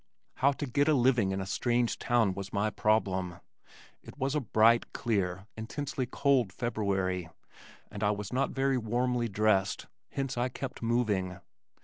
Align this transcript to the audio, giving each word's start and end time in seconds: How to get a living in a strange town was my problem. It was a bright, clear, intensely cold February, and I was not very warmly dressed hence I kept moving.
How 0.37 0.51
to 0.53 0.65
get 0.65 0.87
a 0.87 0.95
living 0.95 1.29
in 1.31 1.39
a 1.39 1.45
strange 1.45 1.99
town 1.99 2.33
was 2.33 2.51
my 2.51 2.71
problem. 2.71 3.35
It 4.01 4.17
was 4.17 4.33
a 4.33 4.39
bright, 4.39 4.93
clear, 4.93 5.45
intensely 5.55 6.07
cold 6.07 6.51
February, 6.51 7.29
and 7.91 8.03
I 8.03 8.09
was 8.09 8.33
not 8.33 8.49
very 8.49 8.79
warmly 8.79 9.27
dressed 9.29 9.85
hence 10.09 10.39
I 10.39 10.49
kept 10.49 10.81
moving. 10.81 11.37